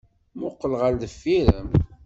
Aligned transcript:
Mmuqqel 0.35 0.73
ɣer 0.81 0.93
deffir-m! 1.01 1.69